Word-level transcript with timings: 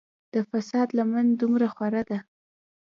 د 0.33 0.35
فساد 0.49 0.87
لمن 0.97 1.25
دومره 1.39 1.67
خوره 1.73 2.03
ده. 2.09 2.19